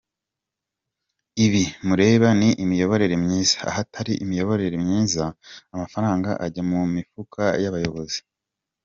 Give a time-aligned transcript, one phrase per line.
[1.45, 5.23] Ibi mureba ni imiyoborere myiza, ahatari imiyoborere myiza,
[5.73, 8.19] amafaranga ajya mu mifuka y’abayobozi.